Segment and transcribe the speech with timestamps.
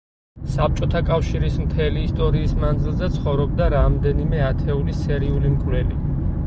[0.51, 6.03] საბჭოთა კავშირის მთელი ისტორიის მანძილზე ცხოვრობდა რამდენიმე ათეული სერიული მკვლელი.